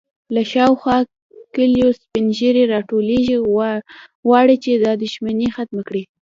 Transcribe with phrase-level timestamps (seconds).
[0.35, 0.97] _له شاوخوا
[1.55, 3.37] کليو سپين ږيرې راټولېږي،
[4.27, 6.03] غواړي چې دا دښمنې ختمه کړي.